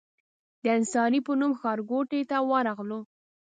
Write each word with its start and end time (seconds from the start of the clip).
د 0.63 0.65
انصاري 0.77 1.19
په 1.27 1.33
نوم 1.39 1.51
ښارګوټي 1.59 2.21
ته 2.29 2.37
ورغلو. 2.49 2.99